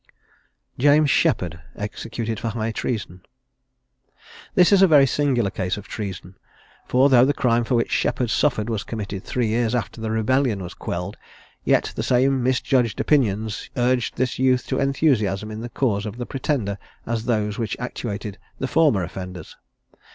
JAMES 0.79 1.11
SHEPPARD. 1.11 1.59
EXECUTED 1.75 2.39
FOR 2.39 2.47
HIGH 2.49 2.71
TREASON. 2.71 3.21
This 4.55 4.71
is 4.71 4.81
a 4.81 4.87
very 4.87 5.05
singular 5.05 5.51
case 5.51 5.77
of 5.77 5.87
treason; 5.87 6.39
for 6.87 7.07
though 7.07 7.23
the 7.23 7.35
crime 7.35 7.63
for 7.63 7.75
which 7.75 7.91
Sheppard 7.91 8.31
suffered 8.31 8.67
was 8.67 8.83
committed 8.83 9.23
three 9.23 9.45
years 9.49 9.75
after 9.75 10.01
the 10.01 10.09
rebellion 10.09 10.63
was 10.63 10.73
quelled, 10.73 11.17
yet 11.63 11.93
the 11.95 12.01
same 12.01 12.41
misjudged 12.41 12.99
opinions 12.99 13.69
urged 13.77 14.15
this 14.15 14.39
youth 14.39 14.65
to 14.69 14.79
enthusiasm 14.79 15.51
in 15.51 15.61
the 15.61 15.69
cause 15.69 16.07
of 16.07 16.17
the 16.17 16.25
Pretender 16.25 16.79
as 17.05 17.25
those 17.25 17.59
which 17.59 17.77
actuated 17.77 18.39
the 18.57 18.67
former 18.67 19.03
offenders. 19.03 19.55